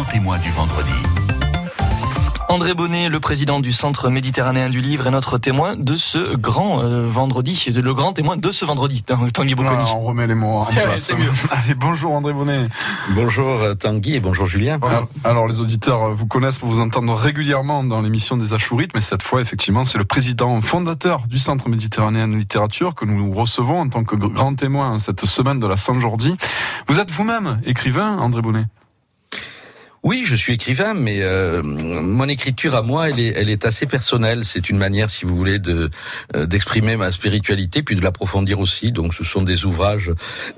grand 0.00 0.10
témoin 0.10 0.38
du 0.38 0.50
vendredi. 0.52 0.92
André 2.48 2.72
Bonnet, 2.72 3.10
le 3.10 3.20
président 3.20 3.60
du 3.60 3.70
Centre 3.70 4.08
méditerranéen 4.08 4.70
du 4.70 4.80
livre, 4.80 5.06
est 5.06 5.10
notre 5.10 5.36
témoin 5.36 5.76
de 5.76 5.94
ce 5.94 6.36
grand 6.36 6.82
euh, 6.82 7.06
vendredi, 7.06 7.66
le 7.68 7.92
grand 7.92 8.14
témoin 8.14 8.38
de 8.38 8.50
ce 8.50 8.64
vendredi, 8.64 9.02
Tanguy 9.02 9.54
Bocconi. 9.54 9.84
on 9.94 10.00
remet 10.00 10.26
les 10.26 10.34
mots 10.34 10.60
en 10.60 10.64
place. 10.72 11.04
C'est 11.04 11.16
mieux. 11.16 11.30
Allez, 11.50 11.74
bonjour 11.74 12.12
André 12.12 12.32
Bonnet. 12.32 12.68
Bonjour 13.14 13.46
euh, 13.46 13.74
Tanguy 13.74 14.14
et 14.14 14.20
bonjour 14.20 14.46
Julien. 14.46 14.78
Alors, 14.82 15.08
alors, 15.22 15.48
les 15.48 15.60
auditeurs 15.60 16.02
euh, 16.02 16.14
vous 16.14 16.26
connaissent 16.26 16.58
pour 16.58 16.70
vous 16.70 16.80
entendre 16.80 17.14
régulièrement 17.14 17.84
dans 17.84 18.00
l'émission 18.00 18.38
des 18.38 18.54
Achourites, 18.54 18.92
mais 18.94 19.02
cette 19.02 19.22
fois 19.22 19.42
effectivement 19.42 19.84
c'est 19.84 19.98
le 19.98 20.06
président 20.06 20.62
fondateur 20.62 21.26
du 21.28 21.38
Centre 21.38 21.68
méditerranéen 21.68 22.26
de 22.26 22.36
littérature 22.36 22.94
que 22.94 23.04
nous 23.04 23.34
recevons 23.34 23.80
en 23.80 23.88
tant 23.90 24.04
que 24.04 24.16
grand 24.16 24.54
témoin 24.54 24.98
cette 24.98 25.26
semaine 25.26 25.60
de 25.60 25.66
la 25.66 25.76
Saint-Jordi. 25.76 26.36
Vous 26.88 26.98
êtes 27.00 27.10
vous-même 27.10 27.60
écrivain, 27.66 28.16
André 28.16 28.40
Bonnet? 28.40 28.64
Oui, 30.02 30.22
je 30.24 30.34
suis 30.34 30.54
écrivain, 30.54 30.94
mais 30.94 31.18
euh, 31.20 31.62
mon 31.62 32.26
écriture 32.26 32.74
à 32.74 32.80
moi, 32.80 33.10
elle 33.10 33.20
est, 33.20 33.34
elle 33.36 33.50
est 33.50 33.66
assez 33.66 33.84
personnelle. 33.84 34.46
C'est 34.46 34.70
une 34.70 34.78
manière, 34.78 35.10
si 35.10 35.26
vous 35.26 35.36
voulez, 35.36 35.58
de 35.58 35.90
euh, 36.34 36.46
d'exprimer 36.46 36.96
ma 36.96 37.12
spiritualité, 37.12 37.82
puis 37.82 37.96
de 37.96 38.00
l'approfondir 38.00 38.60
aussi. 38.60 38.92
Donc, 38.92 39.12
ce 39.12 39.24
sont 39.24 39.42
des 39.42 39.66
ouvrages 39.66 40.12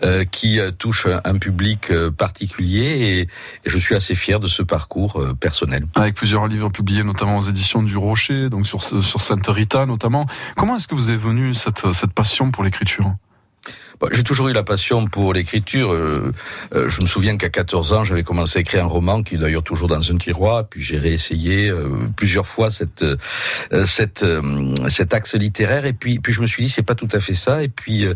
euh, 0.04 0.24
qui 0.24 0.60
touchent 0.78 1.08
un 1.24 1.38
public 1.38 1.92
particulier, 2.16 2.86
et, 2.86 3.20
et, 3.20 3.28
je 3.66 3.78
suis 3.78 3.96
assez 3.96 4.14
fier 4.14 4.38
de 4.38 4.46
ce 4.46 4.62
parcours 4.62 5.20
personnel. 5.40 5.86
Avec 5.96 6.14
plusieurs 6.14 6.46
livres 6.46 6.68
publiés, 6.68 7.02
notamment 7.02 7.38
aux 7.38 7.48
éditions 7.48 7.82
du 7.82 7.96
Rocher, 7.96 8.48
donc 8.48 8.66
sur 8.68 8.82
sur 8.82 9.20
Sainte 9.20 9.46
Rita 9.48 9.86
notamment. 9.86 10.26
Comment 10.56 10.76
est-ce 10.76 10.86
que 10.86 10.94
vous 10.94 11.10
est 11.10 11.16
venue 11.16 11.54
cette 11.54 11.92
cette 11.92 12.12
passion 12.12 12.52
pour 12.52 12.62
l'écriture? 12.62 13.12
J'ai 14.10 14.24
toujours 14.24 14.48
eu 14.48 14.52
la 14.52 14.62
passion 14.62 15.06
pour 15.06 15.32
l'écriture. 15.32 15.92
Euh, 15.92 16.32
euh, 16.74 16.88
je 16.88 17.00
me 17.02 17.06
souviens 17.06 17.36
qu'à 17.36 17.48
14 17.48 17.92
ans, 17.92 18.04
j'avais 18.04 18.24
commencé 18.24 18.58
à 18.58 18.60
écrire 18.60 18.84
un 18.84 18.88
roman 18.88 19.22
qui 19.22 19.36
est 19.36 19.38
d'ailleurs 19.38 19.62
toujours 19.62 19.88
dans 19.88 20.10
un 20.10 20.16
tiroir. 20.16 20.66
Puis 20.66 20.82
j'ai 20.82 20.98
réessayé 20.98 21.68
euh, 21.68 21.88
plusieurs 22.16 22.46
fois 22.46 22.70
cette, 22.70 23.04
cette, 23.86 24.24
cet 24.88 25.14
axe 25.14 25.34
littéraire. 25.34 25.86
Et 25.86 25.92
puis, 25.92 26.18
puis 26.18 26.32
je 26.32 26.40
me 26.40 26.46
suis 26.46 26.64
dit, 26.64 26.68
c'est 26.68 26.82
pas 26.82 26.94
tout 26.94 27.08
à 27.12 27.20
fait 27.20 27.34
ça. 27.34 27.62
Et 27.62 27.68
puis, 27.68 28.06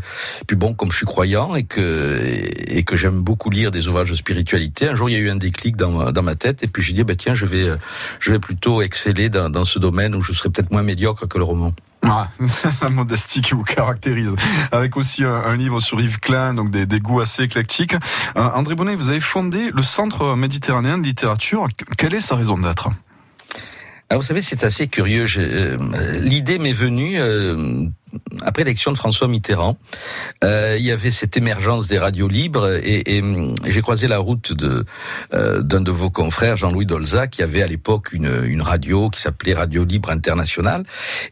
puis 0.47 0.56
bon, 0.56 0.75
comme 0.75 0.91
je 0.91 0.97
suis 0.97 1.06
croyant 1.06 1.55
et 1.55 1.62
que, 1.62 2.81
que 2.83 2.97
j'aime 2.97 3.21
beaucoup 3.21 3.51
lire 3.51 3.71
des 3.71 3.89
ouvrages 3.89 4.11
de 4.11 4.17
spiritualité, 4.17 4.89
un 4.89 4.95
jour 4.95 5.09
il 5.09 5.12
y 5.12 5.17
a 5.17 5.21
eu 5.21 5.31
un 5.31 5.37
déclic 5.37 5.77
dans 5.77 5.91
ma, 5.91 6.12
dans 6.12 6.23
ma 6.23 6.34
tête. 6.34 6.62
Et 6.62 6.67
puis 6.67 6.83
j'ai 6.83 6.93
dit, 6.93 7.05
bah, 7.05 7.15
tiens, 7.17 7.34
je 7.34 7.47
vais, 7.47 7.67
je 8.19 8.33
vais 8.33 8.39
plutôt 8.39 8.83
exceller 8.83 9.28
dans, 9.28 9.51
dans 9.51 9.65
ce 9.65 9.78
domaine 9.78 10.15
où 10.15 10.21
je 10.21 10.33
serai 10.33 10.51
peut-être 10.51 10.73
moins 10.73 10.83
médiocre 10.83 11.28
que 11.28 11.39
le 11.39 11.45
roman. 11.45 11.73
Ah, 12.09 12.29
la 12.83 12.89
modestie 12.89 13.41
qui 13.41 13.55
vous 13.55 13.65
caractérise. 13.65 14.35
Avec 14.73 14.97
aussi 14.97 15.25
un, 15.25 15.57
livre 15.57 15.81
sur 15.81 16.01
Yves 16.01 16.21
Klein, 16.21 16.55
donc 16.55 16.71
des, 16.71 17.01
goûts 17.01 17.21
assez 17.21 17.43
éclectiques. 17.43 17.95
Euh, 18.37 18.49
André 18.55 18.75
Bonnet, 18.75 18.95
vous 18.95 19.11
avez 19.11 19.21
fondé 19.21 19.71
le 19.75 19.83
Centre 19.83 20.37
méditerranéen 20.37 20.99
de 20.99 21.05
littérature. 21.05 21.69
Quelle 21.97 22.15
est 22.15 22.21
sa 22.21 22.37
raison 22.37 22.59
d'être? 22.59 22.91
Ah, 24.09 24.17
vous 24.17 24.23
savez, 24.23 24.41
c'est 24.41 24.62
assez 24.62 24.87
curieux. 24.87 25.27
Euh, 25.37 25.77
l'idée 26.21 26.59
m'est 26.59 26.73
venue 26.73 27.19
euh, 27.19 27.87
après 28.42 28.64
l'élection 28.64 28.92
de 28.92 28.97
François 28.97 29.28
Mitterrand, 29.28 29.78
euh, 30.45 30.77
il 30.78 30.84
y 30.84 30.91
avait 30.91 31.11
cette 31.11 31.36
émergence 31.36 31.89
des 31.89 31.98
radios 31.98 32.28
libres 32.28 32.69
et, 32.83 33.17
et, 33.17 33.25
j'ai 33.67 33.83
croisé 33.83 34.09
la 34.09 34.19
route 34.19 34.53
de 34.53 34.84
euh, 35.34 35.62
d'un 35.62 35.81
de 35.81 35.91
vos 35.91 36.11
confrères, 36.11 36.56
Jean-Louis 36.56 36.87
Dolza, 36.87 37.27
qui 37.27 37.42
avait 37.42 37.62
à 37.62 37.67
l'époque 37.67 38.12
une, 38.12 38.44
une 38.44 38.62
radio 38.62 39.11
qui 39.11 39.20
s'appelait 39.20 39.55
Radio 39.55 39.84
Libre 39.84 40.11
Internationale 40.11 40.84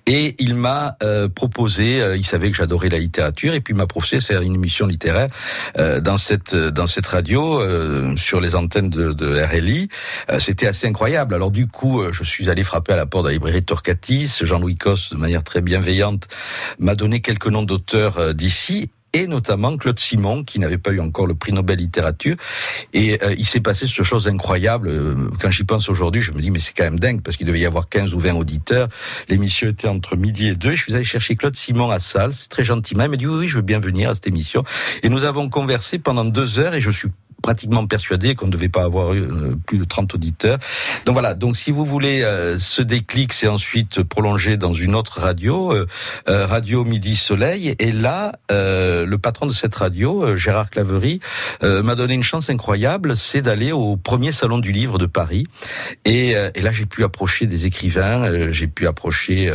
et 0.07 0.35
il 0.39 0.55
m'a 0.55 0.97
euh, 1.03 1.29
proposé, 1.29 2.01
euh, 2.01 2.17
il 2.17 2.27
savait 2.27 2.51
que 2.51 2.57
j'adorais 2.57 2.89
la 2.89 2.99
littérature 2.99 3.55
et 3.55 3.61
puis 3.61 3.75
il 3.75 3.77
m'a 3.77 3.87
proposé 3.87 4.19
de 4.19 4.23
faire 4.23 4.43
une 4.43 4.55
émission 4.55 4.87
littéraire 4.87 5.29
euh, 5.79 6.01
dans 6.01 6.17
cette 6.17 6.55
dans 6.55 6.87
cette 6.87 7.07
radio 7.07 7.61
sur 8.17 8.41
les 8.41 8.55
antennes 8.55 8.91
de, 8.91 9.13
de 9.13 9.41
RLI. 9.41 9.89
C'était 10.39 10.67
assez 10.67 10.87
incroyable. 10.87 11.35
Alors 11.35 11.51
du 11.51 11.67
coup, 11.67 12.03
je 12.11 12.25
suis 12.25 12.51
allé 12.51 12.65
frapper 12.65 12.93
à 12.93 12.97
la 12.97 13.07
porte 13.07 13.25
de 13.25 13.29
la 13.29 13.35
librairie 13.35 13.63
Torcatis, 13.63 14.39
Jean-Louis 14.43 14.77
Cos 14.77 15.11
de 15.13 15.17
manière 15.17 15.43
très 15.43 15.61
bienveillante 15.61 16.29
m'a 16.79 16.95
donné 16.95 17.21
quelques 17.21 17.47
noms 17.47 17.63
d'auteurs 17.63 18.19
euh, 18.19 18.33
d'ici 18.33 18.91
et 19.15 19.29
notamment 19.29 19.77
Claude 19.77 19.99
Simon, 19.99 20.43
qui 20.43 20.59
n'avait 20.59 20.77
pas 20.77 20.91
eu 20.91 21.01
encore 21.01 21.27
le 21.27 21.37
prix 21.37 21.53
Nobel 21.53 21.79
littérature. 21.79 22.37
Et 22.93 23.23
euh, 23.23 23.35
il 23.39 23.47
s'est 23.47 23.61
passé 23.61 23.87
ce 23.87 24.03
chose 24.03 24.27
incroyable. 24.27 24.89
Euh, 24.89 25.15
quand 25.41 25.51
j'y 25.51 25.63
pense 25.63 25.89
aujourd'hui, 25.89 26.21
je 26.21 26.33
me 26.33 26.41
dis, 26.41 26.51
mais 26.51 26.59
c'est 26.59 26.73
quand 26.77 26.83
même 26.83 26.99
dingue, 26.99 27.23
parce 27.23 27.37
qu'il 27.37 27.47
devait 27.47 27.61
y 27.61 27.67
avoir 27.67 27.89
15 27.89 28.13
ou 28.13 28.19
20 28.19 28.35
auditeurs. 28.35 28.89
L'émission 29.29 29.69
était 29.69 29.87
entre 29.87 30.17
midi 30.17 30.49
et 30.49 30.57
deux. 30.57 30.75
Je 30.75 30.83
suis 30.83 30.95
allé 30.95 31.05
chercher 31.05 31.37
Claude 31.37 31.57
Simon 31.57 31.91
à 31.91 32.01
Salle, 32.01 32.33
très 32.51 32.65
gentiment. 32.65 33.05
Il 33.05 33.11
m'a 33.11 33.17
dit, 33.17 33.27
oui, 33.27 33.37
oui, 33.39 33.49
je 33.49 33.55
veux 33.55 33.63
bien 33.63 33.79
venir 33.79 34.11
à 34.11 34.15
cette 34.17 34.27
émission. 34.27 34.65
Et 35.05 35.09
nous 35.09 35.23
avons 35.23 35.49
conversé 35.49 35.99
pendant 35.99 36.25
deux 36.25 36.59
heures, 36.59 36.75
et 36.75 36.81
je 36.81 36.91
suis 36.91 37.09
pratiquement 37.45 37.87
persuadé 37.87 38.35
qu'on 38.35 38.47
ne 38.47 38.53
devait 38.53 38.71
pas 38.71 38.85
avoir 38.85 39.13
eu 39.13 39.21
euh, 39.21 39.55
plus 39.67 39.77
de 39.77 39.85
30 39.85 40.15
auditeurs. 40.15 40.57
Donc 41.05 41.13
voilà, 41.13 41.35
donc 41.35 41.57
si 41.57 41.73
vous 41.73 41.85
voulez, 41.85 42.23
euh, 42.23 42.59
ce 42.59 42.81
déclic 42.81 43.35
s'est 43.35 43.49
ensuite 43.49 44.03
prolongé 44.03 44.57
dans 44.57 44.73
une 44.73 44.95
autre 44.95 45.21
radio, 45.21 45.75
euh, 45.75 45.87
Radio 46.27 46.85
Midi 46.85 47.17
Soleil, 47.17 47.75
et 47.79 47.93
là, 47.93 48.33
le 48.51 49.17
patron 49.17 49.47
de 49.47 49.53
cette 49.53 49.75
radio, 49.75 50.37
Gérard 50.37 50.71
Claverie, 50.71 51.21
m'a 51.63 51.95
donné 51.95 52.15
une 52.15 52.23
chance 52.23 52.49
incroyable, 52.49 53.17
c'est 53.17 53.43
d'aller 53.43 53.73
au 53.73 53.97
premier 53.97 54.33
salon 54.33 54.59
du 54.59 54.73
livre 54.73 54.99
de 54.99 55.07
Paris. 55.07 55.47
Et, 56.05 56.31
et 56.31 56.63
là, 56.63 56.73
j'ai 56.73 56.87
pu 56.87 57.05
approcher 57.05 57.47
des 57.47 57.67
écrivains, 57.67 58.51
j'ai 58.51 58.67
pu 58.67 58.87
approcher 58.87 59.53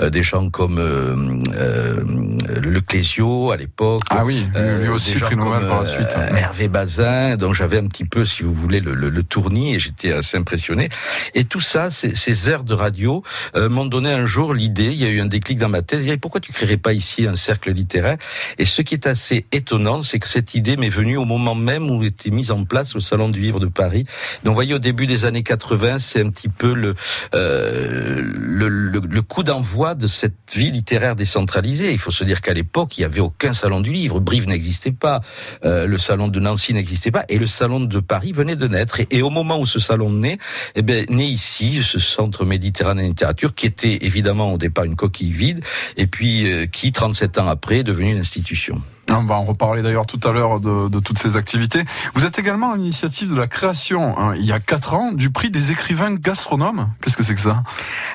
des 0.00 0.22
gens 0.22 0.50
comme 0.50 0.78
Le 0.78 2.80
Clésio 2.80 3.52
à 3.52 3.56
l'époque. 3.56 4.02
Ah 4.10 4.24
oui, 4.24 4.46
lui 4.82 4.88
aussi 4.88 5.16
prix 5.16 5.36
Nobel 5.36 5.68
par 5.68 5.82
la 5.82 5.86
suite. 5.86 6.16
Hervé 6.36 6.68
Bazin, 6.68 7.27
donc 7.36 7.54
j'avais 7.54 7.78
un 7.78 7.86
petit 7.86 8.04
peu, 8.04 8.24
si 8.24 8.42
vous 8.42 8.54
voulez, 8.54 8.80
le, 8.80 8.94
le, 8.94 9.22
tournis 9.22 9.74
et 9.74 9.78
j'étais 9.78 10.12
assez 10.12 10.36
impressionné. 10.36 10.88
Et 11.34 11.44
tout 11.44 11.60
ça, 11.60 11.90
ces, 11.90 12.14
ces 12.14 12.48
heures 12.48 12.64
de 12.64 12.74
radio 12.74 13.22
euh, 13.56 13.68
m'ont 13.68 13.86
donné 13.86 14.10
un 14.10 14.24
jour 14.24 14.54
l'idée, 14.54 14.86
il 14.86 14.96
y 14.96 15.04
a 15.04 15.08
eu 15.08 15.20
un 15.20 15.26
déclic 15.26 15.58
dans 15.58 15.68
ma 15.68 15.82
tête, 15.82 16.02
je 16.04 16.14
pourquoi 16.14 16.40
tu 16.40 16.52
créerais 16.52 16.76
pas 16.76 16.92
ici 16.92 17.26
un 17.26 17.34
cercle 17.34 17.72
littéraire? 17.72 18.16
Et 18.58 18.66
ce 18.66 18.82
qui 18.82 18.94
est 18.94 19.06
assez 19.06 19.46
étonnant, 19.52 20.02
c'est 20.02 20.18
que 20.18 20.28
cette 20.28 20.54
idée 20.54 20.76
m'est 20.76 20.88
venue 20.88 21.16
au 21.16 21.24
moment 21.24 21.54
même 21.54 21.90
où 21.90 22.02
était 22.04 22.30
mise 22.30 22.50
en 22.50 22.64
place 22.64 22.94
le 22.94 23.00
Salon 23.00 23.28
du 23.28 23.40
Livre 23.40 23.60
de 23.60 23.66
Paris. 23.66 24.04
Donc 24.44 24.52
vous 24.52 24.54
voyez, 24.54 24.74
au 24.74 24.78
début 24.78 25.06
des 25.06 25.24
années 25.24 25.42
80, 25.42 25.98
c'est 25.98 26.24
un 26.24 26.30
petit 26.30 26.48
peu 26.48 26.74
le, 26.74 26.94
euh, 27.34 28.20
le, 28.22 28.68
le, 28.68 29.22
coup 29.22 29.42
d'envoi 29.42 29.94
de 29.94 30.06
cette 30.06 30.34
vie 30.54 30.70
littéraire 30.70 31.16
décentralisée. 31.16 31.92
Il 31.92 31.98
faut 31.98 32.10
se 32.10 32.24
dire 32.24 32.40
qu'à 32.40 32.54
l'époque, 32.54 32.96
il 32.98 33.02
n'y 33.02 33.04
avait 33.04 33.20
aucun 33.20 33.52
Salon 33.52 33.80
du 33.80 33.92
Livre. 33.92 34.20
Brive 34.20 34.48
n'existait 34.48 34.92
pas, 34.92 35.20
euh, 35.64 35.86
le 35.86 35.98
Salon 35.98 36.28
de 36.28 36.40
Nancy 36.40 36.74
n'existait 36.74 37.10
pas 37.10 37.17
et 37.28 37.38
le 37.38 37.46
salon 37.46 37.80
de 37.80 38.00
Paris 38.00 38.32
venait 38.32 38.56
de 38.56 38.66
naître. 38.66 39.00
Et, 39.10 39.22
au 39.22 39.30
moment 39.30 39.60
où 39.60 39.66
ce 39.66 39.78
salon 39.78 40.10
naît, 40.10 40.38
eh 40.74 40.82
bien, 40.82 41.04
naît 41.08 41.26
ici 41.26 41.80
ce 41.82 41.98
centre 41.98 42.44
méditerranéen 42.44 43.04
de 43.04 43.08
littérature 43.08 43.54
qui 43.54 43.66
était 43.66 43.98
évidemment 44.02 44.52
au 44.52 44.58
départ 44.58 44.84
une 44.84 44.96
coquille 44.96 45.32
vide 45.32 45.64
et 45.96 46.06
puis 46.06 46.50
euh, 46.50 46.66
qui, 46.66 46.92
37 46.92 47.38
ans 47.38 47.48
après, 47.48 47.78
est 47.78 47.84
devenu 47.84 48.12
une 48.12 48.18
institution. 48.18 48.82
On 49.10 49.22
va 49.22 49.36
en 49.36 49.44
reparler 49.44 49.82
d'ailleurs 49.82 50.06
tout 50.06 50.20
à 50.24 50.32
l'heure 50.32 50.60
de, 50.60 51.00
toutes 51.00 51.18
ces 51.18 51.36
activités. 51.36 51.84
Vous 52.14 52.26
êtes 52.26 52.38
également 52.38 52.72
à 52.72 52.76
l'initiative 52.76 53.30
de 53.30 53.36
la 53.36 53.46
création, 53.46 54.18
hein, 54.18 54.34
il 54.36 54.44
y 54.44 54.52
a 54.52 54.60
quatre 54.60 54.92
ans, 54.92 55.12
du 55.12 55.30
prix 55.30 55.50
des 55.50 55.70
écrivains 55.70 56.14
gastronomes. 56.14 56.90
Qu'est-ce 57.00 57.16
que 57.16 57.22
c'est 57.22 57.34
que 57.34 57.40
ça? 57.40 57.62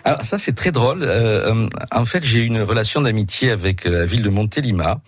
Alors 0.03 0.21
ça 0.21 0.37
c'est 0.37 0.53
très 0.53 0.71
drôle. 0.71 1.01
Euh, 1.01 1.51
euh, 1.51 1.67
en 1.91 2.05
fait 2.05 2.23
j'ai 2.23 2.43
une 2.43 2.61
relation 2.61 3.01
d'amitié 3.01 3.49
avec 3.49 3.85
la 3.85 4.05
ville 4.05 4.21
de 4.21 4.29
Montélimar 4.29 4.99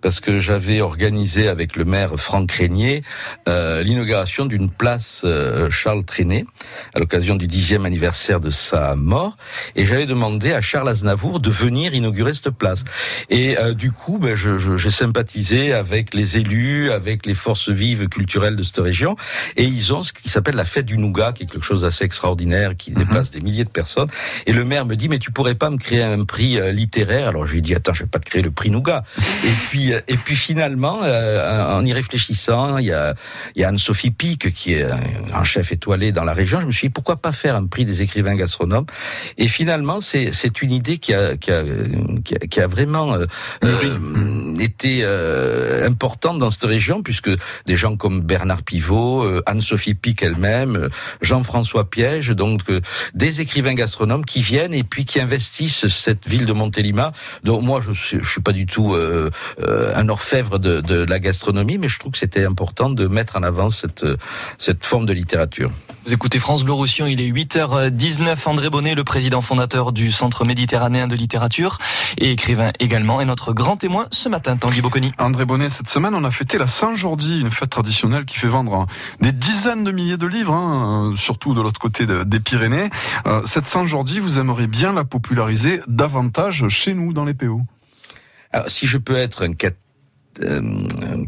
parce 0.00 0.20
que 0.20 0.38
j'avais 0.40 0.80
organisé 0.80 1.48
avec 1.48 1.76
le 1.76 1.84
maire 1.84 2.16
Franck 2.16 2.50
Régnier 2.52 3.02
euh, 3.48 3.82
l'inauguration 3.82 4.46
d'une 4.46 4.70
place 4.70 5.22
euh, 5.24 5.70
Charles 5.70 6.04
Trenet 6.04 6.46
à 6.94 6.98
l'occasion 6.98 7.36
du 7.36 7.46
dixième 7.46 7.84
anniversaire 7.84 8.40
de 8.40 8.50
sa 8.50 8.96
mort 8.96 9.36
et 9.74 9.84
j'avais 9.84 10.06
demandé 10.06 10.54
à 10.54 10.62
Charles 10.62 10.88
Aznavour 10.88 11.40
de 11.40 11.50
venir 11.50 11.92
inaugurer 11.94 12.32
cette 12.32 12.50
place. 12.50 12.84
Et 13.28 13.58
euh, 13.58 13.74
du 13.74 13.92
coup 13.92 14.18
ben, 14.18 14.34
j'ai 14.34 14.90
sympathisé 14.90 15.25
avec 15.72 16.14
les 16.14 16.36
élus, 16.38 16.90
avec 16.90 17.26
les 17.26 17.34
forces 17.34 17.68
vives 17.68 18.08
culturelles 18.08 18.56
de 18.56 18.62
cette 18.62 18.78
région. 18.78 19.16
Et 19.56 19.64
ils 19.64 19.92
ont 19.92 20.02
ce 20.02 20.12
qui 20.12 20.28
s'appelle 20.28 20.56
la 20.56 20.64
fête 20.64 20.86
du 20.86 20.98
nougat, 20.98 21.32
qui 21.32 21.44
est 21.44 21.46
quelque 21.46 21.64
chose 21.64 21.82
d'assez 21.82 22.04
extraordinaire, 22.04 22.76
qui 22.76 22.90
mhm. 22.90 22.98
déplace 22.98 23.30
des 23.30 23.40
milliers 23.40 23.64
de 23.64 23.70
personnes. 23.70 24.08
Et 24.46 24.52
le 24.52 24.64
maire 24.64 24.86
me 24.86 24.96
dit, 24.96 25.08
mais 25.08 25.18
tu 25.18 25.30
pourrais 25.30 25.54
pas 25.54 25.70
me 25.70 25.78
créer 25.78 26.02
un 26.02 26.24
prix 26.24 26.58
euh, 26.58 26.72
littéraire? 26.72 27.28
Alors 27.28 27.46
je 27.46 27.52
lui 27.52 27.62
dis, 27.62 27.74
attends, 27.74 27.94
je 27.94 28.02
vais 28.02 28.08
pas 28.08 28.18
te 28.18 28.26
créer 28.26 28.42
le 28.42 28.50
prix 28.50 28.70
nougat. 28.70 29.04
et 29.18 29.52
puis, 29.68 29.92
euh, 29.92 30.00
et 30.08 30.16
puis 30.16 30.36
finalement, 30.36 31.00
euh, 31.02 31.76
en 31.76 31.84
y 31.84 31.92
réfléchissant, 31.92 32.78
il 32.78 32.86
y 32.86 32.92
a, 32.92 33.14
il 33.54 33.62
y 33.62 33.64
a 33.64 33.68
Anne-Sophie 33.68 34.10
Pic, 34.10 34.52
qui 34.52 34.74
est 34.74 34.86
un 35.32 35.44
chef 35.44 35.72
étoilé 35.72 36.12
dans 36.12 36.24
la 36.24 36.32
région. 36.32 36.60
Je 36.60 36.66
me 36.66 36.72
suis 36.72 36.88
dit, 36.88 36.92
pourquoi 36.92 37.16
pas 37.16 37.32
faire 37.32 37.56
un 37.56 37.66
prix 37.66 37.84
des 37.84 38.02
écrivains 38.02 38.34
gastronomes? 38.34 38.86
Et 39.38 39.48
finalement, 39.48 40.00
c'est 40.00 40.62
une 40.62 40.72
idée 40.72 40.98
qui 40.98 41.14
a, 41.14 41.36
qui 41.36 41.50
a, 41.50 41.62
qui 42.22 42.60
a, 42.60 42.66
vraiment 42.66 43.16
été 44.58 45.04
euh, 45.16 45.86
importante 45.86 46.38
dans 46.38 46.50
cette 46.50 46.64
région, 46.64 47.02
puisque 47.02 47.30
des 47.66 47.76
gens 47.76 47.96
comme 47.96 48.20
Bernard 48.20 48.62
Pivot, 48.62 49.22
euh, 49.22 49.42
Anne-Sophie 49.46 49.94
Pic 49.94 50.22
elle-même, 50.22 50.76
euh, 50.76 50.88
Jean-François 51.20 51.88
Piège, 51.88 52.28
donc 52.30 52.62
des 53.14 53.40
écrivains 53.40 53.74
gastronomes 53.74 54.24
qui 54.24 54.40
viennent 54.40 54.74
et 54.74 54.82
puis 54.82 55.04
qui 55.04 55.20
investissent 55.20 55.88
cette 55.88 56.28
ville 56.28 56.46
de 56.46 56.52
Montélimar. 56.52 57.12
Donc 57.44 57.62
moi, 57.62 57.80
je 57.80 57.92
je 57.92 58.28
suis 58.28 58.40
pas 58.40 58.52
du 58.52 58.66
tout 58.66 58.94
un 59.64 60.08
orfèvre 60.08 60.58
de, 60.58 60.80
de, 60.80 61.04
la 61.04 61.18
gastronomie, 61.18 61.78
mais 61.78 61.88
je 61.88 61.98
trouve 61.98 62.12
que 62.12 62.18
c'était 62.18 62.44
important 62.44 62.90
de 62.90 63.06
mettre 63.06 63.36
en 63.36 63.42
avant 63.42 63.70
cette, 63.70 64.04
cette 64.58 64.84
forme 64.84 65.06
de 65.06 65.12
littérature. 65.12 65.70
Vous 66.06 66.12
écoutez 66.12 66.38
France 66.38 66.62
Bleu 66.62 66.74
Roussillon, 66.74 67.06
il 67.06 67.20
est 67.20 67.30
8h19. 67.30 68.36
André 68.46 68.70
Bonnet, 68.70 68.94
le 68.94 69.02
président 69.02 69.40
fondateur 69.40 69.90
du 69.90 70.12
Centre 70.12 70.44
méditerranéen 70.44 71.08
de 71.08 71.16
littérature 71.16 71.78
et 72.18 72.30
écrivain 72.30 72.70
également, 72.78 73.20
est 73.20 73.24
notre 73.24 73.52
grand 73.52 73.76
témoin 73.76 74.06
ce 74.12 74.28
matin, 74.28 74.56
Tanguy 74.56 74.82
Bocconi. 74.82 75.05
André 75.18 75.44
Bonnet, 75.44 75.68
cette 75.68 75.88
semaine, 75.88 76.14
on 76.14 76.24
a 76.24 76.30
fêté 76.30 76.58
la 76.58 76.66
Saint-Jordi, 76.66 77.40
une 77.40 77.50
fête 77.50 77.70
traditionnelle 77.70 78.24
qui 78.24 78.38
fait 78.38 78.48
vendre 78.48 78.86
des 79.20 79.32
dizaines 79.32 79.84
de 79.84 79.92
milliers 79.92 80.16
de 80.16 80.26
livres, 80.26 80.52
hein, 80.52 81.12
surtout 81.16 81.54
de 81.54 81.60
l'autre 81.60 81.80
côté 81.80 82.06
des 82.06 82.40
Pyrénées. 82.40 82.90
Euh, 83.26 83.42
cette 83.44 83.66
Saint-Jordi, 83.66 84.20
vous 84.20 84.38
aimeriez 84.38 84.66
bien 84.66 84.92
la 84.92 85.04
populariser 85.04 85.80
davantage 85.86 86.68
chez 86.68 86.94
nous, 86.94 87.12
dans 87.12 87.24
les 87.24 87.34
PO 87.34 87.62
alors, 88.52 88.70
si 88.70 88.86
je 88.86 88.96
peux 88.96 89.16
être 89.16 89.44
un 89.44 89.52
euh, 90.44 91.24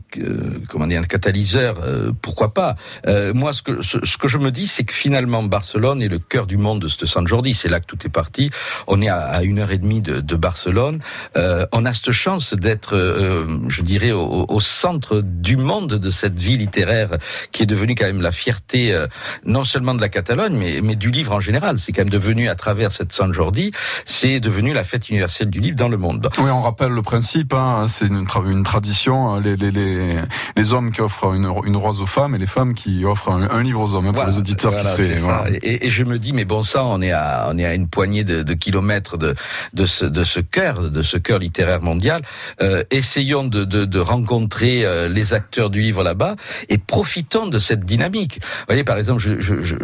comment 0.68 0.86
dire, 0.86 1.00
un 1.00 1.04
catalyseur, 1.04 1.76
euh, 1.82 2.12
pourquoi 2.20 2.52
pas 2.52 2.76
euh, 3.06 3.32
Moi, 3.32 3.52
ce 3.52 3.62
que, 3.62 4.28
je 4.28 4.38
me 4.38 4.50
dis, 4.50 4.66
c'est 4.66 4.84
que 4.84 4.92
finalement, 4.92 5.42
Barcelone 5.42 6.02
est 6.02 6.08
le 6.08 6.18
cœur 6.18 6.46
du 6.46 6.56
monde 6.56 6.80
de 6.80 6.88
ce 6.88 7.06
San 7.06 7.26
Jordi. 7.26 7.54
C'est 7.54 7.68
là 7.68 7.80
que 7.80 7.86
tout 7.86 7.98
est 8.04 8.10
parti. 8.10 8.50
On 8.86 9.00
est 9.00 9.08
à, 9.08 9.42
une 9.42 9.58
heure 9.58 9.70
et 9.70 9.78
demie 9.78 10.00
de, 10.00 10.34
Barcelone. 10.36 11.00
on 11.36 11.84
a 11.84 11.92
cette 11.92 12.12
chance 12.12 12.54
d'être, 12.54 12.96
je 13.68 13.82
dirais, 13.82 14.12
au, 14.12 14.60
centre 14.60 15.20
du 15.20 15.56
monde 15.56 15.94
de 15.94 16.10
cette 16.10 16.38
vie 16.38 16.56
littéraire 16.56 17.10
qui 17.52 17.62
est 17.62 17.66
devenue 17.66 17.94
quand 17.94 18.06
même 18.06 18.22
la 18.22 18.32
fierté, 18.32 18.96
non 19.44 19.64
seulement 19.64 19.94
de 19.94 20.00
la 20.00 20.08
Catalogne, 20.08 20.80
mais, 20.82 20.96
du 20.96 21.10
livre 21.10 21.32
en 21.32 21.40
général. 21.40 21.78
C'est 21.78 21.92
quand 21.92 22.02
même 22.02 22.10
devenu, 22.10 22.48
à 22.48 22.54
travers 22.54 22.92
cette 22.92 23.12
San 23.12 23.32
Jordi, 23.32 23.72
c'est 24.04 24.40
devenu 24.40 24.72
la 24.72 24.84
fête 24.84 25.08
universelle 25.08 25.50
du 25.50 25.60
livre 25.60 25.76
dans 25.76 25.88
le 25.88 25.96
monde. 25.96 26.28
Oui, 26.38 26.50
on 26.50 26.62
rappelle 26.62 26.92
le 26.92 27.02
principe. 27.02 27.54
Hein, 27.54 27.86
c'est 27.88 28.06
une 28.06 28.62
tradition 28.64 28.97
Hein, 29.06 29.40
les, 29.42 29.56
les, 29.56 29.70
les, 29.70 30.22
les, 30.56 30.72
hommes 30.72 30.90
qui 30.90 31.00
offrent 31.00 31.34
une, 31.34 31.50
une, 31.64 31.76
rose 31.76 32.00
aux 32.00 32.06
femmes 32.06 32.34
et 32.34 32.38
les 32.38 32.46
femmes 32.46 32.74
qui 32.74 33.04
offrent 33.04 33.30
un, 33.30 33.62
livre 33.62 33.80
aux 33.80 33.94
hommes, 33.94 34.08
hein, 34.08 34.12
pour 34.12 34.24
les 34.24 34.38
auditeurs 34.38 34.76
qui 34.76 34.84
seraient. 34.84 35.58
Et, 35.62 35.86
et, 35.86 35.90
je 35.90 36.04
me 36.04 36.18
dis, 36.18 36.32
mais 36.32 36.44
bon 36.44 36.62
sang, 36.62 36.92
on 36.92 37.00
est 37.00 37.12
à, 37.12 37.48
on 37.50 37.58
est 37.58 37.64
à 37.64 37.74
une 37.74 37.88
poignée 37.88 38.24
de, 38.24 38.42
de 38.42 38.54
kilomètres 38.54 39.16
de, 39.16 39.34
de 39.72 39.86
ce, 39.86 40.04
de 40.04 40.24
ce 40.24 40.40
cœur, 40.40 40.90
de 40.90 41.02
ce 41.02 41.16
cœur 41.16 41.38
littéraire 41.38 41.80
mondial. 41.80 42.22
Euh, 42.60 42.82
essayons 42.90 43.44
de, 43.44 43.64
de, 43.64 43.84
de 43.84 43.98
rencontrer 43.98 44.84
euh, 44.84 45.08
les 45.08 45.32
acteurs 45.32 45.70
du 45.70 45.80
livre 45.80 46.02
là-bas 46.02 46.36
et 46.68 46.78
profitons 46.78 47.46
de 47.46 47.58
cette 47.58 47.84
dynamique. 47.84 48.40
Vous 48.42 48.64
voyez, 48.68 48.84
par 48.84 48.98
exemple, 48.98 49.20
j'ai 49.20 49.40
je, 49.40 49.62
je, 49.62 49.76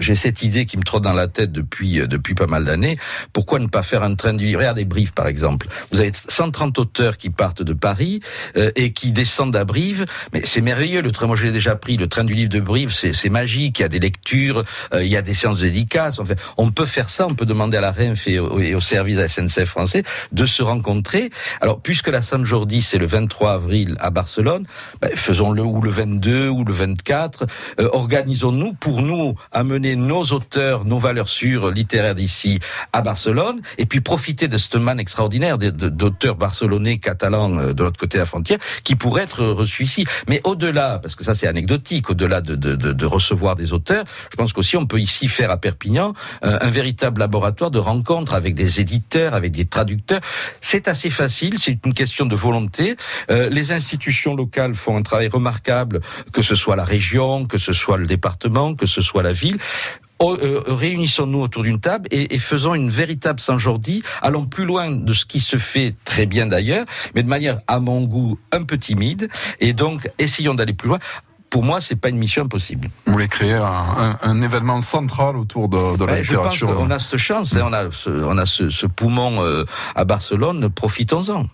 je, 0.00 0.14
cette 0.14 0.42
idée 0.42 0.66
qui 0.66 0.76
me 0.76 0.82
trotte 0.82 1.02
dans 1.02 1.12
la 1.12 1.26
tête 1.26 1.52
depuis, 1.52 2.00
euh, 2.00 2.06
depuis 2.06 2.34
pas 2.34 2.46
mal 2.46 2.64
d'années. 2.64 2.98
Pourquoi 3.32 3.58
ne 3.58 3.66
pas 3.66 3.82
faire 3.82 4.02
un 4.02 4.14
train 4.14 4.32
du 4.32 4.46
livre? 4.46 4.60
Regardez 4.60 4.84
Brief, 4.84 5.12
par 5.12 5.26
exemple. 5.26 5.66
Vous 5.90 6.00
avez 6.00 6.12
130 6.14 6.78
auteurs 6.78 7.16
qui 7.16 7.30
partent 7.30 7.62
de 7.62 7.72
Paris. 7.72 8.20
Euh, 8.56 8.61
et 8.76 8.92
qui 8.92 9.12
descendent 9.12 9.56
à 9.56 9.64
Brive. 9.64 10.06
Mais 10.32 10.42
c'est 10.44 10.60
merveilleux. 10.60 11.02
Le 11.02 11.12
train, 11.12 11.26
moi, 11.26 11.36
je 11.36 11.46
l'ai 11.46 11.52
déjà 11.52 11.74
pris. 11.74 11.96
Le 11.96 12.06
train 12.06 12.24
du 12.24 12.34
livre 12.34 12.50
de 12.50 12.60
Brive, 12.60 12.90
c'est 12.90 13.28
magique. 13.28 13.78
Il 13.78 13.82
y 13.82 13.84
a 13.84 13.88
des 13.88 13.98
lectures, 13.98 14.64
euh, 14.94 15.02
il 15.02 15.10
y 15.10 15.16
a 15.16 15.22
des 15.22 15.34
séances 15.34 15.60
dédicaces. 15.60 16.18
En 16.18 16.24
fait, 16.24 16.38
on 16.56 16.70
peut 16.70 16.86
faire 16.86 17.10
ça. 17.10 17.26
On 17.26 17.34
peut 17.34 17.46
demander 17.46 17.76
à 17.76 17.80
la 17.80 17.92
RENF 17.92 18.28
et 18.28 18.38
au, 18.38 18.80
service 18.80 19.18
à 19.18 19.28
SNCF 19.28 19.64
français 19.64 20.02
de 20.32 20.44
se 20.46 20.62
rencontrer. 20.62 21.30
Alors, 21.60 21.80
puisque 21.80 22.08
la 22.08 22.22
Saint 22.22 22.44
Jordi, 22.44 22.82
c'est 22.82 22.98
le 22.98 23.06
23 23.06 23.52
avril 23.52 23.94
à 24.00 24.10
Barcelone, 24.10 24.66
ben, 25.00 25.10
faisons-le 25.14 25.62
ou 25.62 25.80
le 25.80 25.90
22 25.90 26.48
ou 26.48 26.64
le 26.64 26.72
24. 26.72 27.46
Euh, 27.80 27.88
organisons-nous 27.92 28.72
pour 28.74 29.02
nous 29.02 29.34
amener 29.52 29.96
nos 29.96 30.24
auteurs, 30.24 30.84
nos 30.84 30.98
valeurs 30.98 31.28
sûres 31.28 31.70
littéraires 31.70 32.14
d'ici 32.14 32.58
à 32.92 33.02
Barcelone, 33.02 33.60
et 33.78 33.86
puis 33.86 34.00
profiter 34.00 34.48
de 34.48 34.58
cette 34.58 34.76
manne 34.76 35.00
extraordinaire 35.00 35.58
d'auteurs 35.58 36.36
barcelonais, 36.36 36.98
catalans 36.98 37.72
de 37.72 37.82
l'autre 37.82 37.98
côté 37.98 38.18
de 38.18 38.22
la 38.22 38.26
frontière 38.26 38.51
qui 38.84 38.94
pourrait 38.96 39.24
être 39.24 39.44
reçu 39.44 39.84
ici. 39.84 40.06
Mais 40.28 40.40
au-delà, 40.44 40.98
parce 41.00 41.14
que 41.14 41.24
ça 41.24 41.34
c'est 41.34 41.46
anecdotique, 41.46 42.10
au-delà 42.10 42.40
de, 42.40 42.54
de, 42.54 42.74
de, 42.74 43.06
recevoir 43.06 43.56
des 43.56 43.72
auteurs, 43.72 44.04
je 44.30 44.36
pense 44.36 44.52
qu'aussi 44.52 44.76
on 44.76 44.86
peut 44.86 45.00
ici 45.00 45.28
faire 45.28 45.50
à 45.50 45.56
Perpignan 45.56 46.14
euh, 46.44 46.58
un 46.60 46.70
véritable 46.70 47.20
laboratoire 47.20 47.70
de 47.70 47.78
rencontres 47.78 48.34
avec 48.34 48.54
des 48.54 48.80
éditeurs, 48.80 49.34
avec 49.34 49.52
des 49.52 49.66
traducteurs. 49.66 50.20
C'est 50.60 50.88
assez 50.88 51.10
facile, 51.10 51.58
c'est 51.58 51.78
une 51.84 51.94
question 51.94 52.26
de 52.26 52.34
volonté. 52.34 52.96
Euh, 53.30 53.48
les 53.48 53.72
institutions 53.72 54.34
locales 54.34 54.74
font 54.74 54.96
un 54.96 55.02
travail 55.02 55.28
remarquable, 55.28 56.00
que 56.32 56.42
ce 56.42 56.54
soit 56.54 56.76
la 56.76 56.84
région, 56.84 57.46
que 57.46 57.58
ce 57.58 57.72
soit 57.72 57.96
le 57.96 58.06
département, 58.06 58.74
que 58.74 58.86
ce 58.86 59.02
soit 59.02 59.22
la 59.22 59.32
ville. 59.32 59.58
Euh, 60.22 60.62
réunissons-nous 60.66 61.40
autour 61.40 61.62
d'une 61.62 61.80
table 61.80 62.08
et, 62.10 62.38
faisons 62.38 62.74
une 62.74 62.90
véritable 62.90 63.40
Saint-Jordi. 63.40 64.02
Allons 64.20 64.46
plus 64.46 64.64
loin 64.64 64.90
de 64.90 65.14
ce 65.14 65.24
qui 65.24 65.40
se 65.40 65.56
fait 65.56 65.94
très 66.04 66.26
bien 66.26 66.46
d'ailleurs, 66.46 66.86
mais 67.14 67.22
de 67.22 67.28
manière, 67.28 67.60
à 67.68 67.80
mon 67.80 68.02
goût, 68.02 68.38
un 68.52 68.64
peu 68.64 68.78
timide. 68.78 69.28
Et 69.60 69.72
donc, 69.72 70.08
essayons 70.18 70.54
d'aller 70.54 70.72
plus 70.72 70.88
loin 70.88 70.98
pour 71.50 71.62
moi, 71.62 71.82
c'est 71.82 71.96
pas 71.96 72.08
une 72.08 72.16
mission 72.16 72.44
impossible. 72.44 72.88
Vous 73.04 73.12
voulez 73.12 73.28
créer 73.28 73.52
un, 73.52 74.40
événement 74.40 74.80
central 74.80 75.36
autour 75.36 75.68
de, 75.68 75.98
de 75.98 76.04
la 76.06 76.14
ben, 76.14 76.22
littérature. 76.22 76.52
Je 76.54 76.64
pense 76.64 76.82
qu'on 76.82 76.90
a 76.90 76.98
cette 76.98 77.18
chance, 77.18 77.54
hein, 77.54 77.64
on 77.66 77.72
a 77.74 77.92
ce, 77.92 78.08
on 78.08 78.38
a 78.38 78.46
ce, 78.46 78.86
poumon 78.86 79.44
euh, 79.44 79.66
à 79.94 80.06
Barcelone, 80.06 80.70
profitons-en. 80.70 81.44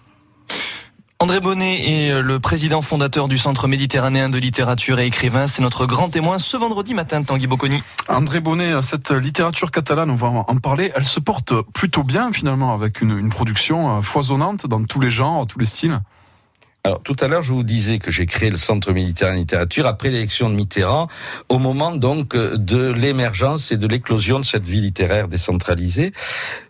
André 1.20 1.40
Bonnet 1.40 1.80
est 1.84 2.12
euh, 2.12 2.22
le 2.22 2.38
président 2.38 2.80
fondateur 2.80 3.26
du 3.26 3.38
Centre 3.38 3.66
méditerranéen 3.66 4.28
de 4.28 4.38
littérature 4.38 5.00
et 5.00 5.06
écrivain. 5.06 5.48
C'est 5.48 5.62
notre 5.62 5.84
grand 5.84 6.10
témoin 6.10 6.38
ce 6.38 6.56
vendredi 6.56 6.94
matin, 6.94 7.24
Tanguy 7.24 7.48
Bocconi. 7.48 7.82
André 8.06 8.38
Bonnet, 8.38 8.80
cette 8.82 9.10
littérature 9.10 9.72
catalane, 9.72 10.10
on 10.10 10.14
va 10.14 10.28
en 10.28 10.56
parler, 10.58 10.92
elle 10.94 11.04
se 11.04 11.18
porte 11.18 11.52
plutôt 11.74 12.04
bien 12.04 12.32
finalement 12.32 12.72
avec 12.72 13.00
une, 13.00 13.18
une 13.18 13.30
production 13.30 13.98
euh, 13.98 14.00
foisonnante 14.00 14.68
dans 14.68 14.84
tous 14.84 15.00
les 15.00 15.10
genres, 15.10 15.44
tous 15.48 15.58
les 15.58 15.66
styles. 15.66 16.00
Alors 16.84 17.02
tout 17.02 17.16
à 17.18 17.26
l'heure, 17.26 17.42
je 17.42 17.52
vous 17.52 17.64
disais 17.64 17.98
que 17.98 18.12
j'ai 18.12 18.24
créé 18.24 18.48
le 18.48 18.56
Centre 18.56 18.92
méditerranéen 18.92 19.40
littérature 19.40 19.86
après 19.86 20.10
l'élection 20.10 20.48
de 20.48 20.54
Mitterrand, 20.54 21.08
au 21.48 21.58
moment 21.58 21.90
donc 21.90 22.36
de 22.36 22.92
l'émergence 22.92 23.72
et 23.72 23.76
de 23.76 23.86
l'éclosion 23.88 24.38
de 24.38 24.44
cette 24.44 24.64
vie 24.64 24.80
littéraire 24.80 25.26
décentralisée. 25.26 26.12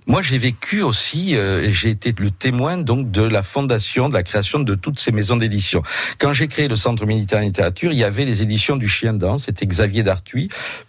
Moi, 0.09 0.23
j'ai 0.23 0.39
vécu 0.39 0.81
aussi, 0.81 1.37
euh, 1.37 1.71
j'ai 1.71 1.91
été 1.91 2.15
le 2.19 2.31
témoin 2.31 2.79
donc 2.79 3.11
de 3.11 3.23
la 3.23 3.43
fondation, 3.43 4.09
de 4.09 4.15
la 4.15 4.23
création 4.23 4.59
de 4.59 4.75
toutes 4.75 4.99
ces 4.99 5.13
maisons 5.13 5.37
d'édition. 5.37 5.83
Quand 6.19 6.33
j'ai 6.33 6.49
créé 6.49 6.67
le 6.67 6.77
Centre 6.77 7.05
méditerranéen 7.05 7.49
littérature, 7.49 7.93
il 7.93 7.99
y 7.99 8.05
avait 8.05 8.25
les 8.25 8.41
éditions 8.41 8.77
du 8.77 8.89
Chien 8.89 9.13
d'An, 9.13 9.37
c'était 9.37 9.67
Xavier 9.67 10.03
Dartuy, 10.03 10.49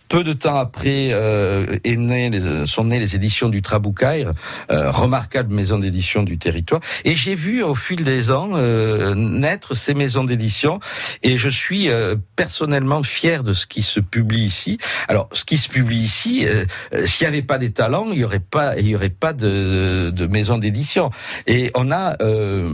peu 0.09 0.23
de 0.23 0.33
temps 0.33 0.55
après 0.55 1.09
euh, 1.11 1.77
est 1.83 1.95
né, 1.95 2.31
sont 2.65 2.85
nées 2.85 2.99
les 2.99 3.15
éditions 3.15 3.47
du 3.47 3.61
Traboucaire, 3.61 4.33
euh, 4.71 4.91
remarquable 4.91 5.53
maison 5.53 5.77
d'édition 5.77 6.23
du 6.23 6.37
territoire. 6.39 6.81
Et 7.05 7.15
j'ai 7.15 7.35
vu 7.35 7.63
au 7.63 7.75
fil 7.75 8.03
des 8.03 8.31
ans 8.31 8.49
euh, 8.55 9.13
naître 9.15 9.75
ces 9.75 9.93
maisons 9.93 10.23
d'édition. 10.23 10.79
Et 11.21 11.37
je 11.37 11.49
suis 11.49 11.89
euh, 11.89 12.15
personnellement 12.35 13.03
fier 13.03 13.43
de 13.43 13.53
ce 13.53 13.67
qui 13.67 13.83
se 13.83 13.99
publie 13.99 14.43
ici. 14.43 14.79
Alors, 15.07 15.29
ce 15.31 15.45
qui 15.45 15.57
se 15.57 15.69
publie 15.69 15.99
ici, 15.99 16.45
euh, 16.47 16.65
s'il 17.05 17.25
n'y 17.25 17.27
avait 17.27 17.43
pas 17.43 17.59
des 17.59 17.71
talents, 17.71 18.07
il 18.09 18.17
n'y 18.17 18.23
aurait 18.23 18.39
pas, 18.39 18.77
il 18.79 18.87
y 18.87 18.95
aurait 18.95 19.08
pas 19.09 19.33
de, 19.33 20.27
maison 20.27 20.57
d'édition. 20.57 21.09
Et 21.47 21.71
on 21.75 21.91
a 21.91 22.15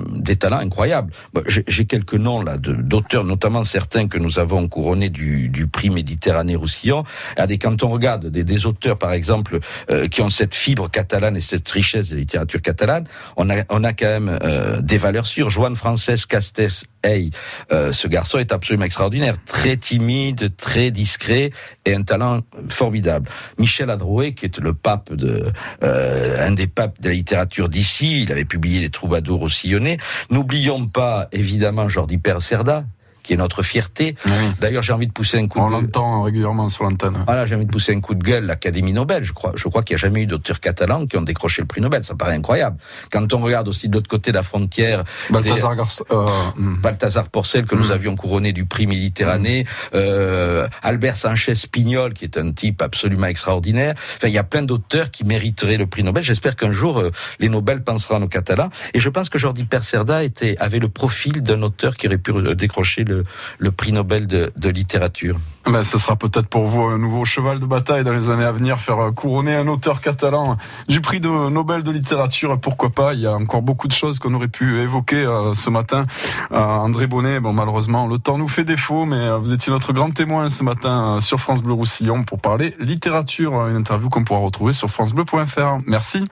des 0.10 0.36
talents 0.36 0.58
incroyables. 0.58 1.12
J'ai 1.48 1.86
quelques 1.86 2.16
noms 2.16 2.42
là 2.42 2.58
d'auteurs, 2.58 3.24
notamment 3.24 3.64
certains 3.64 4.08
que 4.08 4.18
nous 4.18 4.40
avons 4.40 4.68
couronnés 4.68 5.10
du, 5.10 5.68
prix 5.72 5.90
Méditerranée 5.90 6.56
Roussillon. 6.56 7.04
Regardez, 7.32 7.58
quand 7.58 7.84
on 7.84 7.90
regarde 7.90 8.28
des, 8.28 8.66
auteurs, 8.66 8.98
par 8.98 9.14
exemple, 9.14 9.60
euh, 9.90 10.08
qui 10.08 10.22
ont 10.22 10.30
cette 10.30 10.56
fibre 10.56 10.90
catalane 10.90 11.36
et 11.36 11.42
cette 11.42 11.70
richesse 11.70 12.10
de 12.10 12.16
littérature 12.16 12.62
catalane, 12.62 13.06
on 13.38 13.50
a, 13.50 13.64
on 13.70 13.84
a 13.84 13.94
quand 13.94 14.06
même 14.06 14.40
euh, 14.44 14.82
des 14.82 14.98
valeurs 14.98 15.26
sûres. 15.26 15.50
Joan 15.50 15.76
Frances 15.76 16.26
Castes 16.26 16.86
Hey, 17.06 17.30
euh, 17.72 17.94
ce 17.94 18.08
garçon 18.08 18.40
est 18.40 18.52
absolument 18.52 18.86
extraordinaire, 18.86 19.36
très 19.46 19.78
timide, 19.78 20.56
très 20.58 20.90
discret 20.90 21.52
et 21.86 21.94
un 21.94 22.02
talent 22.02 22.42
formidable. 22.70 23.30
Michel 23.60 23.92
Adrouet, 23.92 24.34
qui 24.34 24.46
est 24.46 24.58
le 24.58 24.74
pape 24.74 25.14
de, 25.14 25.52
un 25.84 26.52
des 26.54 26.66
papes 26.66 27.00
de 27.00 27.10
la 27.10 27.14
littérature 27.14 27.70
d'ici, 27.70 28.24
il 28.24 28.32
avait 28.32 28.44
publié 28.44 28.80
les 28.80 28.90
Troubadours 28.90 29.44
au 29.44 29.50
Sillonnet. 29.50 29.98
N'oublions 30.32 30.88
pas 30.88 31.28
évidemment 31.32 31.88
Jordi 31.88 32.18
Percerda, 32.18 32.86
qui 33.26 33.34
est 33.34 33.38
notre 33.38 33.64
fierté. 33.64 34.16
D'ailleurs, 34.62 34.84
j'ai 34.84 34.94
envie 34.94 35.08
de 35.08 35.12
pousser 35.12 35.38
un 35.38 35.48
coup 35.48 35.60
On 35.60 35.70
l'entend 35.70 36.24
régulièrement 36.24 36.70
sur 36.70 36.84
l'antenne. 36.84 37.24
Voilà, 37.26 37.46
j'ai 37.46 37.56
envie 37.56 37.66
de 37.66 37.72
pousser 37.72 37.94
un 37.94 38.00
coup 38.00 38.16
de 38.16 38.24
gueule 38.24 38.46
l'Académie 38.46 38.94
Nobel. 38.94 39.24
Je 39.24 39.34
crois, 39.34 39.54
je 39.56 39.68
crois 39.68 39.84
qu'il 39.84 39.96
n'y 39.96 40.02
a 40.02 40.04
jamais 40.04 40.22
eu 40.22 40.28
d'auteurs 40.28 40.60
catalans 40.60 41.06
qui 41.08 41.18
ont 41.18 41.22
décroché 41.22 41.62
le 41.62 41.68
prix 41.68 41.82
Nobel. 41.82 42.04
Ça 42.04 42.16
paraît 42.16 42.36
incroyable. 42.36 42.78
Quand 43.12 43.34
on 43.34 43.40
regarde 43.40 43.68
aussi 43.68 43.90
de 43.90 43.96
l'autre 43.96 44.08
côté 44.08 44.32
de 44.32 44.38
la 44.38 44.44
frontière, 44.44 45.04
Balthazar, 45.30 45.76
euh, 46.12 46.28
hmm. 46.56 46.76
Balthazar 46.76 47.30
Porcel 47.30 47.66
que 47.66 47.76
nous 47.76 47.90
hmm. 47.90 47.92
avions 47.92 48.16
couronné 48.16 48.54
du 48.54 48.66
prix 48.66 48.86
Méditerranée, 48.86 49.64
hmm. 49.64 49.96
euh, 49.96 50.68
Albert 50.84 51.18
Sanchez 51.18 51.56
Pignol 51.72 52.14
qui 52.14 52.26
est 52.26 52.38
un 52.38 52.52
type 52.52 52.82
absolument 52.82 53.28
extraordinaire. 53.28 53.96
Enfin, 54.18 54.28
il 54.28 54.34
y 54.34 54.38
a 54.38 54.44
plein 54.44 54.62
d'auteurs 54.62 55.10
qui 55.10 55.26
mériteraient 55.26 55.78
le 55.78 55.88
prix 55.88 56.04
Nobel. 56.04 56.24
J'espère 56.24 56.56
qu'un 56.56 56.72
jour 56.72 57.00
euh, 57.00 57.12
les 57.40 57.50
Nobel 57.50 57.84
penseront 57.84 58.22
aux 58.22 58.28
Catalans. 58.28 58.70
Et 58.94 59.00
je 59.00 59.10
pense 59.10 59.30
que 59.30 59.40
Jordi 59.40 59.66
Percerda 59.66 60.24
était 60.24 60.56
avait 60.60 60.80
le 60.80 60.90
profil 60.90 61.42
d'un 61.42 61.62
auteur 61.64 61.96
qui 61.96 62.08
aurait 62.08 62.18
pu 62.18 62.32
décrocher 62.56 63.04
le 63.04 63.15
le, 63.58 63.72
prix 63.72 63.92
Nobel 63.92 64.28
de, 64.28 64.70
littérature. 64.70 65.38
Ben, 65.66 65.84
ce 65.84 65.98
sera 65.98 66.16
peut-être 66.16 66.48
pour 66.48 66.68
vous 66.68 66.84
un 66.84 66.98
nouveau 66.98 67.26
cheval 67.26 67.60
de 67.60 67.66
bataille 67.66 68.04
dans 68.04 68.14
les 68.14 68.30
années 68.30 68.46
à 68.46 68.52
venir, 68.52 68.78
faire 68.78 69.12
couronner 69.16 69.56
un 69.56 69.68
auteur 69.68 70.00
catalan 70.00 70.58
du 70.88 71.02
prix 71.02 71.20
Nobel 71.22 71.84
de 71.84 71.92
littérature. 71.92 72.60
Pourquoi 72.60 72.90
pas? 72.90 73.14
Il 73.14 73.22
y 73.22 73.28
a 73.28 73.34
encore 73.36 73.62
beaucoup 73.62 73.88
de 73.88 73.94
choses 73.94 74.20
qu'on 74.20 74.34
aurait 74.34 74.48
pu 74.48 74.82
évoquer 74.82 75.26
euh, 75.26 75.54
ce 75.54 75.70
matin. 75.70 76.06
Euh, 76.52 76.58
André 76.58 77.08
Bonnet, 77.08 77.40
bon 77.40 77.54
malheureusement 77.54 78.08
le 78.08 78.20
temps 78.20 78.38
nous 78.38 78.48
fait 78.48 78.64
défaut, 78.64 79.06
mais 79.06 79.18
euh, 79.18 79.38
vous 79.38 79.54
étiez 79.54 79.72
notre 79.72 79.94
grand 79.94 80.12
témoin 80.12 80.50
ce 80.50 80.64
matin 80.64 81.20
sur 81.22 81.40
France 81.40 81.64
Bleu 81.64 81.74
Roussillon 81.74 82.24
pour 82.24 82.40
parler 82.40 82.76
littérature. 82.80 83.54
Une 83.68 83.78
interview 83.78 84.10
qu'on 84.10 84.24
pourra 84.24 84.40
retrouver 84.40 84.74
sur 84.74 84.90
francebleu.fr. 84.90 85.80
Merci. 85.88 86.24